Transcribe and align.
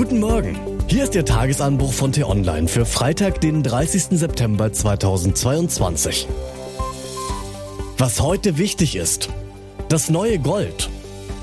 Guten 0.00 0.20
Morgen. 0.20 0.58
Hier 0.86 1.04
ist 1.04 1.14
der 1.14 1.26
Tagesanbruch 1.26 1.92
von 1.92 2.10
T-Online 2.10 2.68
für 2.68 2.86
Freitag, 2.86 3.42
den 3.42 3.62
30. 3.62 4.18
September 4.18 4.72
2022. 4.72 6.26
Was 7.98 8.22
heute 8.22 8.56
wichtig 8.56 8.96
ist. 8.96 9.28
Das 9.90 10.08
neue 10.08 10.38
Gold. 10.38 10.88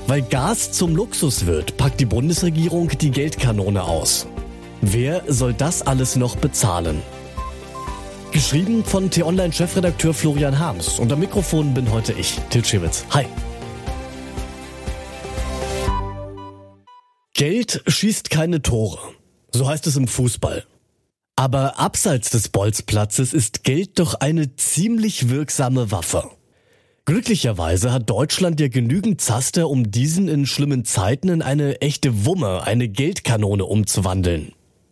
Weil 0.08 0.22
Gas 0.22 0.72
zum 0.72 0.96
Luxus 0.96 1.46
wird, 1.46 1.76
packt 1.76 2.00
die 2.00 2.04
Bundesregierung 2.04 2.88
die 2.88 3.12
Geldkanone 3.12 3.84
aus. 3.84 4.26
Wer 4.80 5.22
soll 5.28 5.54
das 5.54 5.86
alles 5.86 6.16
noch 6.16 6.34
bezahlen? 6.34 7.00
Geschrieben 8.32 8.82
von 8.82 9.08
T-Online-Chefredakteur 9.08 10.12
Florian 10.12 10.58
Harms. 10.58 10.98
Am 10.98 11.20
Mikrofon 11.20 11.74
bin 11.74 11.92
heute 11.92 12.12
ich, 12.12 12.40
Til 12.50 12.64
Schewitz. 12.64 13.04
Hi. 13.10 13.24
Geld 17.38 17.84
schießt 17.86 18.30
keine 18.30 18.62
Tore. 18.62 18.98
So 19.52 19.68
heißt 19.68 19.86
es 19.86 19.94
im 19.94 20.08
Fußball. 20.08 20.64
Aber 21.36 21.78
abseits 21.78 22.30
des 22.30 22.48
Bolzplatzes 22.48 23.32
ist 23.32 23.62
Geld 23.62 24.00
doch 24.00 24.14
eine 24.14 24.56
ziemlich 24.56 25.28
wirksame 25.28 25.92
Waffe. 25.92 26.28
Glücklicherweise 27.04 27.92
hat 27.92 28.10
Deutschland 28.10 28.58
ja 28.58 28.66
genügend 28.66 29.20
Zaster, 29.20 29.68
um 29.70 29.92
diesen 29.92 30.26
in 30.26 30.46
schlimmen 30.46 30.84
Zeiten 30.84 31.28
in 31.28 31.40
eine 31.40 31.80
echte 31.80 32.24
Wumme, 32.24 32.64
eine 32.64 32.88
Geldkanone 32.88 33.66
umzuwandeln. 33.66 34.50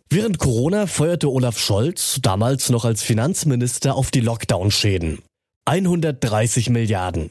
Während 0.08 0.38
Corona 0.38 0.86
feuerte 0.86 1.28
Olaf 1.32 1.58
Scholz, 1.58 2.20
damals 2.22 2.70
noch 2.70 2.84
als 2.84 3.02
Finanzminister, 3.02 3.96
auf 3.96 4.12
die 4.12 4.20
Lockdown-Schäden. 4.20 5.18
130 5.64 6.70
Milliarden. 6.70 7.30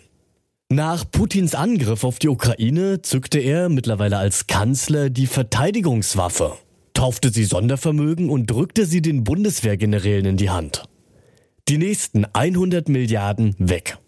Nach 0.71 1.05
Putins 1.09 1.53
Angriff 1.53 2.03
auf 2.03 2.17
die 2.17 2.27
Ukraine 2.27 3.03
zückte 3.03 3.37
er 3.37 3.69
mittlerweile 3.69 4.17
als 4.17 4.47
Kanzler 4.47 5.11
die 5.11 5.27
Verteidigungswaffe, 5.27 6.53
taufte 6.95 7.29
sie 7.29 7.43
Sondervermögen 7.43 8.31
und 8.31 8.49
drückte 8.49 8.87
sie 8.87 9.03
den 9.03 9.23
Bundeswehrgenerälen 9.23 10.25
in 10.25 10.37
die 10.37 10.49
Hand. 10.49 10.85
Die 11.67 11.77
nächsten 11.77 12.25
100 12.25 12.89
Milliarden 12.89 13.55
weg. 13.59 13.99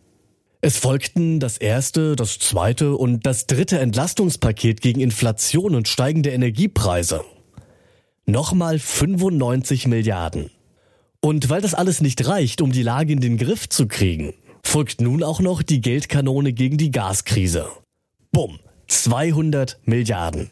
Es 0.61 0.77
folgten 0.77 1.39
das 1.39 1.59
erste, 1.59 2.15
das 2.15 2.39
zweite 2.39 2.95
und 2.95 3.27
das 3.27 3.45
dritte 3.45 3.77
Entlastungspaket 3.77 4.81
gegen 4.81 4.99
Inflation 4.99 5.75
und 5.75 5.87
steigende 5.87 6.31
Energiepreise. 6.31 7.23
Nochmal 8.25 8.79
95 8.79 9.85
Milliarden. 9.85 10.49
Und 11.21 11.49
weil 11.51 11.61
das 11.61 11.75
alles 11.75 12.01
nicht 12.01 12.27
reicht, 12.27 12.61
um 12.61 12.71
die 12.71 12.81
Lage 12.81 13.13
in 13.13 13.21
den 13.21 13.37
Griff 13.37 13.69
zu 13.69 13.87
kriegen, 13.87 14.33
folgt 14.67 15.01
nun 15.01 15.23
auch 15.23 15.39
noch 15.39 15.63
die 15.63 15.81
Geldkanone 15.81 16.51
gegen 16.51 16.77
die 16.77 16.91
Gaskrise. 16.91 17.67
Bumm, 18.31 18.59
200 18.87 19.79
Milliarden. 19.85 20.51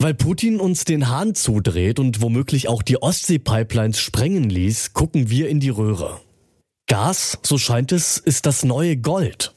Weil 0.00 0.14
Putin 0.14 0.58
uns 0.60 0.84
den 0.84 1.08
Hahn 1.08 1.34
zudreht 1.34 1.98
und 1.98 2.22
womöglich 2.22 2.68
auch 2.68 2.82
die 2.82 3.02
Ostsee-Pipelines 3.02 4.00
sprengen 4.00 4.48
ließ, 4.48 4.94
gucken 4.94 5.28
wir 5.28 5.48
in 5.48 5.60
die 5.60 5.68
Röhre. 5.68 6.20
Gas, 6.86 7.38
so 7.42 7.58
scheint 7.58 7.92
es, 7.92 8.16
ist 8.16 8.46
das 8.46 8.64
neue 8.64 8.96
Gold. 8.96 9.54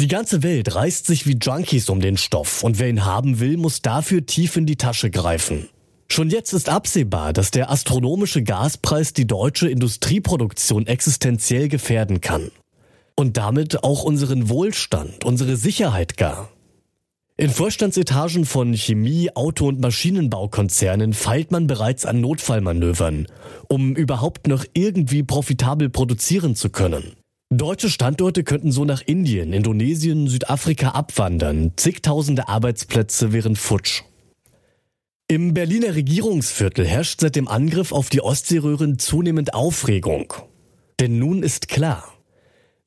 Die 0.00 0.08
ganze 0.08 0.42
Welt 0.42 0.74
reißt 0.74 1.06
sich 1.06 1.26
wie 1.26 1.38
Junkies 1.40 1.88
um 1.88 2.00
den 2.00 2.16
Stoff 2.16 2.62
und 2.62 2.78
wer 2.78 2.88
ihn 2.88 3.04
haben 3.04 3.40
will, 3.40 3.56
muss 3.56 3.82
dafür 3.82 4.24
tief 4.26 4.56
in 4.56 4.66
die 4.66 4.76
Tasche 4.76 5.10
greifen. 5.10 5.68
Schon 6.08 6.30
jetzt 6.30 6.52
ist 6.52 6.68
absehbar, 6.68 7.32
dass 7.32 7.50
der 7.50 7.70
astronomische 7.70 8.42
Gaspreis 8.42 9.12
die 9.12 9.26
deutsche 9.26 9.68
Industrieproduktion 9.68 10.86
existenziell 10.86 11.68
gefährden 11.68 12.20
kann 12.20 12.52
und 13.16 13.36
damit 13.36 13.84
auch 13.84 14.02
unseren 14.04 14.48
Wohlstand, 14.48 15.24
unsere 15.24 15.56
Sicherheit 15.56 16.16
gar. 16.16 16.50
In 17.36 17.50
Vorstandsetagen 17.50 18.44
von 18.44 18.74
Chemie, 18.74 19.30
Auto- 19.34 19.66
und 19.66 19.80
Maschinenbaukonzernen 19.80 21.12
feilt 21.12 21.50
man 21.50 21.66
bereits 21.66 22.04
an 22.04 22.20
Notfallmanövern, 22.20 23.26
um 23.68 23.96
überhaupt 23.96 24.46
noch 24.46 24.64
irgendwie 24.74 25.22
profitabel 25.22 25.88
produzieren 25.88 26.54
zu 26.54 26.70
können. 26.70 27.14
Deutsche 27.50 27.90
Standorte 27.90 28.44
könnten 28.44 28.70
so 28.70 28.84
nach 28.84 29.02
Indien, 29.04 29.52
Indonesien, 29.52 30.26
Südafrika 30.26 30.90
abwandern. 30.90 31.72
Zigtausende 31.76 32.48
Arbeitsplätze 32.48 33.32
wären 33.32 33.56
futsch. 33.56 34.02
Im 35.28 35.54
Berliner 35.54 35.94
Regierungsviertel 35.94 36.86
herrscht 36.86 37.20
seit 37.20 37.36
dem 37.36 37.48
Angriff 37.48 37.92
auf 37.92 38.10
die 38.10 38.20
Ostseeröhren 38.20 38.98
zunehmend 38.98 39.54
Aufregung. 39.54 40.32
Denn 41.00 41.18
nun 41.18 41.42
ist 41.42 41.68
klar, 41.68 42.11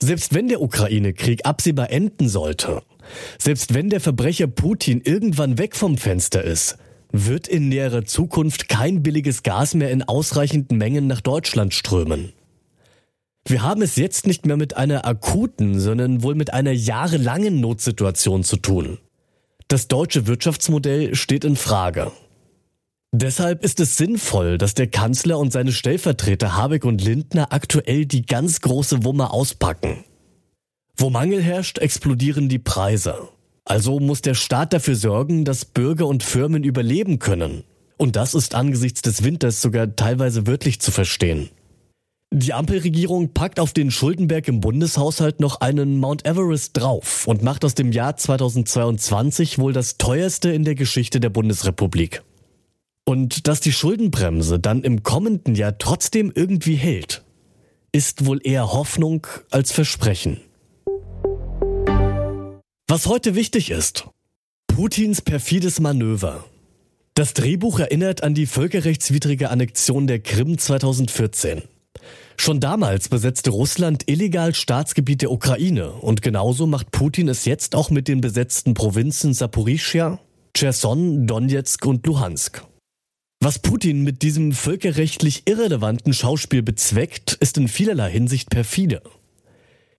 selbst 0.02 0.34
wenn 0.34 0.48
der 0.48 0.62
Ukraine-Krieg 0.62 1.46
absehbar 1.46 1.90
enden 1.92 2.28
sollte, 2.30 2.84
selbst 3.38 3.74
wenn 3.74 3.90
der 3.90 4.02
Verbrecher 4.02 4.48
Putin 4.48 5.02
irgendwann 5.04 5.58
weg 5.58 5.76
vom 5.76 5.98
Fenster 5.98 6.44
ist, 6.44 6.78
wird 7.12 7.48
in 7.48 7.70
näherer 7.70 8.06
Zukunft 8.06 8.68
kein 8.68 9.04
billiges 9.04 9.44
Gas 9.44 9.74
mehr 9.74 9.92
in 9.92 10.04
ausreichenden 10.04 10.78
Mengen 10.78 11.08
nach 11.08 11.22
Deutschland 11.22 11.74
strömen. 11.74 12.34
Wir 13.48 13.62
haben 13.62 13.84
es 13.84 13.96
jetzt 13.96 14.26
nicht 14.26 14.46
mehr 14.46 14.58
mit 14.58 14.76
einer 14.76 15.06
akuten, 15.06 15.80
sondern 15.80 16.24
wohl 16.24 16.36
mit 16.36 16.52
einer 16.52 16.72
jahrelangen 16.72 17.62
Notsituation 17.62 18.44
zu 18.44 18.58
tun. 18.58 18.98
Das 19.68 19.88
deutsche 19.88 20.28
Wirtschaftsmodell 20.28 21.16
steht 21.16 21.46
in 21.46 21.56
Frage. 21.56 22.12
Deshalb 23.18 23.64
ist 23.64 23.80
es 23.80 23.96
sinnvoll, 23.96 24.58
dass 24.58 24.74
der 24.74 24.88
Kanzler 24.88 25.40
und 25.40 25.54
seine 25.54 25.72
Stellvertreter 25.72 26.58
Habeck 26.58 26.84
und 26.84 27.02
Lindner 27.02 27.54
aktuell 27.54 28.06
die 28.06 28.26
ganz 28.26 28.60
große 28.60 29.06
Wumme 29.06 29.32
auspacken. 29.32 30.04
Wo 30.98 31.10
Mangel 31.10 31.42
herrscht, 31.42 31.78
explodieren 31.78 32.50
die 32.50 32.60
Preise. 32.60 33.30
Also 33.64 34.02
muss 34.02 34.22
der 34.22 34.34
Staat 34.34 34.74
dafür 34.74 34.98
sorgen, 34.98 35.46
dass 35.46 35.64
Bürger 35.64 36.08
und 36.08 36.24
Firmen 36.24 36.66
überleben 36.66 37.20
können. 37.20 37.64
Und 37.96 38.18
das 38.18 38.34
ist 38.34 38.54
angesichts 38.54 39.02
des 39.02 39.24
Winters 39.24 39.62
sogar 39.62 39.96
teilweise 39.96 40.46
wörtlich 40.46 40.82
zu 40.82 40.92
verstehen. 40.92 41.50
Die 42.34 42.52
Ampelregierung 42.52 43.32
packt 43.32 43.62
auf 43.62 43.72
den 43.72 43.92
Schuldenberg 43.92 44.50
im 44.50 44.60
Bundeshaushalt 44.60 45.40
noch 45.40 45.62
einen 45.62 46.00
Mount 46.00 46.26
Everest 46.26 46.76
drauf 46.76 47.28
und 47.28 47.44
macht 47.44 47.64
aus 47.64 47.76
dem 47.76 47.94
Jahr 47.94 48.18
2022 48.18 49.58
wohl 49.58 49.72
das 49.72 49.98
teuerste 49.98 50.52
in 50.52 50.66
der 50.66 50.76
Geschichte 50.76 51.22
der 51.22 51.30
Bundesrepublik. 51.30 52.22
Und 53.06 53.48
dass 53.48 53.62
die 53.62 53.72
Schuldenbremse 53.72 54.60
dann 54.60 54.84
im 54.84 55.04
kommenden 55.04 55.54
Jahr 55.54 55.78
trotzdem 55.78 56.32
irgendwie 56.34 56.76
hält, 56.76 57.24
ist 57.92 58.26
wohl 58.26 58.42
eher 58.44 58.74
Hoffnung 58.74 59.28
als 59.52 59.72
Versprechen. 59.72 60.42
Was 62.88 63.06
heute 63.06 63.36
wichtig 63.36 63.70
ist. 63.70 64.08
Putins 64.68 65.22
perfides 65.22 65.80
Manöver. 65.80 66.46
Das 67.14 67.34
Drehbuch 67.34 67.80
erinnert 67.80 68.24
an 68.24 68.34
die 68.34 68.48
völkerrechtswidrige 68.48 69.50
Annexion 69.50 70.08
der 70.08 70.20
Krim 70.20 70.58
2014. 70.58 71.62
Schon 72.38 72.60
damals 72.60 73.08
besetzte 73.08 73.52
Russland 73.52 74.04
illegal 74.10 74.54
Staatsgebiet 74.54 75.22
der 75.22 75.32
Ukraine 75.32 75.92
und 75.92 76.22
genauso 76.22 76.68
macht 76.68 76.92
Putin 76.92 77.30
es 77.30 77.46
jetzt 77.46 77.76
auch 77.76 77.90
mit 77.90 78.08
den 78.08 78.20
besetzten 78.20 78.74
Provinzen 78.74 79.34
Saporischia, 79.34 80.20
Cherson, 80.54 81.28
Donetsk 81.28 81.86
und 81.86 82.06
Luhansk. 82.06 82.62
Was 83.46 83.60
Putin 83.60 84.02
mit 84.02 84.24
diesem 84.24 84.54
völkerrechtlich 84.54 85.44
irrelevanten 85.46 86.14
Schauspiel 86.14 86.64
bezweckt, 86.64 87.34
ist 87.34 87.60
in 87.60 87.68
vielerlei 87.68 88.10
Hinsicht 88.10 88.50
perfide. 88.50 89.04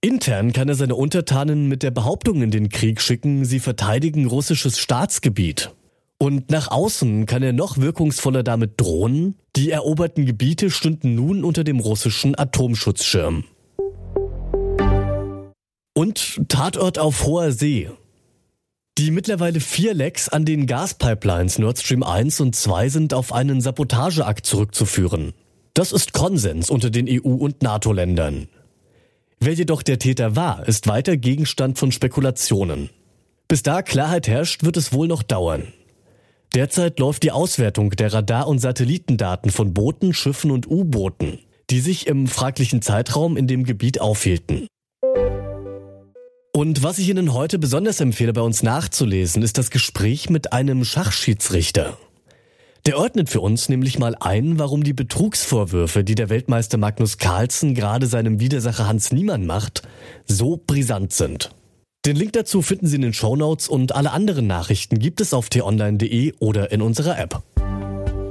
Intern 0.01 0.51
kann 0.51 0.67
er 0.67 0.75
seine 0.75 0.95
Untertanen 0.95 1.69
mit 1.69 1.81
der 1.81 1.91
Behauptung 1.91 2.41
in 2.41 2.51
den 2.51 2.67
Krieg 2.67 2.99
schicken, 2.99 3.45
sie 3.45 3.61
verteidigen 3.61 4.25
russisches 4.25 4.79
Staatsgebiet. 4.79 5.73
Und 6.17 6.51
nach 6.51 6.69
außen 6.69 7.25
kann 7.25 7.41
er 7.41 7.53
noch 7.53 7.77
wirkungsvoller 7.77 8.43
damit 8.43 8.73
drohen, 8.75 9.35
die 9.55 9.71
eroberten 9.71 10.25
Gebiete 10.25 10.69
stünden 10.69 11.15
nun 11.15 11.45
unter 11.45 11.63
dem 11.63 11.79
russischen 11.79 12.37
Atomschutzschirm. 12.37 13.45
Und 15.93 16.41
Tatort 16.49 16.99
auf 16.99 17.25
hoher 17.25 17.53
See. 17.53 17.91
Die 18.97 19.11
mittlerweile 19.11 19.59
vier 19.59 19.93
Lecks 19.93 20.27
an 20.27 20.43
den 20.43 20.65
Gaspipelines 20.65 21.59
Nord 21.59 21.77
Stream 21.77 22.01
1 22.01 22.41
und 22.41 22.55
2 22.55 22.89
sind 22.89 23.13
auf 23.13 23.31
einen 23.31 23.61
Sabotageakt 23.61 24.43
zurückzuführen. 24.43 25.33
Das 25.75 25.91
ist 25.91 26.13
Konsens 26.13 26.71
unter 26.71 26.89
den 26.89 27.07
EU- 27.07 27.35
und 27.35 27.61
NATO-Ländern. 27.61 28.47
Wer 29.39 29.53
jedoch 29.53 29.83
der 29.83 29.99
Täter 29.99 30.35
war, 30.35 30.67
ist 30.67 30.87
weiter 30.87 31.15
Gegenstand 31.15 31.77
von 31.77 31.91
Spekulationen. 31.91 32.89
Bis 33.47 33.61
da 33.61 33.83
Klarheit 33.83 34.27
herrscht, 34.27 34.63
wird 34.63 34.77
es 34.77 34.91
wohl 34.91 35.07
noch 35.07 35.21
dauern. 35.21 35.73
Derzeit 36.55 36.97
läuft 36.97 37.21
die 37.21 37.31
Auswertung 37.31 37.91
der 37.91 38.11
Radar- 38.11 38.47
und 38.47 38.57
Satellitendaten 38.57 39.51
von 39.51 39.75
Booten, 39.75 40.15
Schiffen 40.15 40.49
und 40.49 40.67
U-Booten, 40.67 41.37
die 41.69 41.81
sich 41.81 42.07
im 42.07 42.25
fraglichen 42.25 42.81
Zeitraum 42.81 43.37
in 43.37 43.45
dem 43.45 43.63
Gebiet 43.63 44.01
aufhielten. 44.01 44.65
Und 46.57 46.81
was 46.81 46.97
ich 46.97 47.07
Ihnen 47.07 47.35
heute 47.35 47.59
besonders 47.59 47.99
empfehle, 47.99 48.33
bei 48.33 48.41
uns 48.41 48.63
nachzulesen, 48.63 49.43
ist 49.43 49.59
das 49.59 49.69
Gespräch 49.69 50.31
mit 50.31 50.53
einem 50.53 50.85
Schachschiedsrichter. 50.85 51.99
Der 52.87 52.97
ordnet 52.97 53.29
für 53.29 53.41
uns 53.41 53.69
nämlich 53.69 53.99
mal 53.99 54.15
ein, 54.19 54.57
warum 54.57 54.83
die 54.83 54.93
Betrugsvorwürfe, 54.93 56.03
die 56.03 56.15
der 56.15 56.31
Weltmeister 56.31 56.79
Magnus 56.79 57.19
Carlsen 57.19 57.75
gerade 57.75 58.07
seinem 58.07 58.39
Widersacher 58.39 58.87
Hans 58.87 59.11
Niemann 59.11 59.45
macht, 59.45 59.83
so 60.25 60.59
brisant 60.65 61.13
sind. 61.13 61.51
Den 62.07 62.15
Link 62.15 62.33
dazu 62.33 62.63
finden 62.63 62.87
Sie 62.87 62.95
in 62.95 63.03
den 63.03 63.13
Shownotes 63.13 63.67
und 63.67 63.93
alle 63.93 64.09
anderen 64.09 64.47
Nachrichten 64.47 64.97
gibt 64.97 65.21
es 65.21 65.35
auf 65.35 65.49
t-online.de 65.49 66.33
oder 66.39 66.71
in 66.71 66.81
unserer 66.81 67.19
App. 67.19 67.43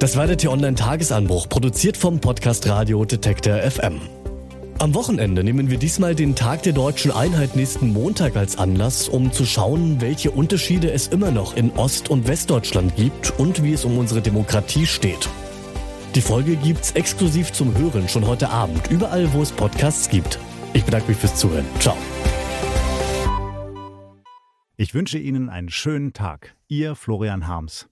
Das 0.01 0.17
war 0.17 0.27
der 0.27 0.37
T-Online-Tagesanbruch, 0.37 1.49
produziert 1.49 1.97
vom 1.97 2.19
Podcast 2.19 2.67
Radio 2.67 3.05
Detektor 3.05 3.59
FM. 3.59 4.01
Am 4.79 4.93
Wochenende 4.95 5.43
nehmen 5.43 5.71
wir 5.71 5.79
diesmal 5.79 6.15
den 6.15 6.35
Tag 6.35 6.63
der 6.65 6.75
deutschen 6.75 7.11
Einheit 7.11 7.57
nächsten 7.57 7.95
Montag 7.95 8.37
als 8.37 8.59
Anlass, 8.59 9.09
um 9.09 9.33
zu 9.33 9.47
schauen, 9.47 10.03
welche 10.03 10.31
Unterschiede 10.31 10.91
es 10.91 11.09
immer 11.09 11.31
noch 11.31 11.57
in 11.57 11.71
Ost- 11.73 12.11
und 12.11 12.29
Westdeutschland 12.29 12.95
gibt 12.95 13.39
und 13.39 13.63
wie 13.63 13.73
es 13.73 13.87
um 13.87 13.97
unsere 13.97 14.21
Demokratie 14.21 14.85
steht. 14.85 15.31
Die 16.15 16.21
Folge 16.21 16.57
gibt's 16.57 16.91
exklusiv 16.91 17.53
zum 17.53 17.77
Hören 17.77 18.07
schon 18.11 18.27
heute 18.27 18.51
Abend, 18.51 18.91
überall 18.91 19.33
wo 19.33 19.41
es 19.41 19.51
Podcasts 19.51 20.11
gibt. 20.11 20.39
Ich 20.75 20.85
bedanke 20.85 21.09
mich 21.09 21.17
fürs 21.17 21.37
Zuhören. 21.37 21.65
Ciao. 21.81 21.97
Ich 24.77 24.93
wünsche 24.93 25.19
Ihnen 25.19 25.49
einen 25.49 25.71
schönen 25.71 26.13
Tag. 26.13 26.55
Ihr 26.69 26.97
Florian 26.97 27.47
Harms. 27.47 27.89